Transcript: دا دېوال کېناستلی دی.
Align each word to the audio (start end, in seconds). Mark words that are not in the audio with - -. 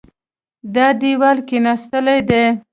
دا 0.75 0.87
دېوال 1.01 1.37
کېناستلی 1.47 2.19
دی. 2.29 2.43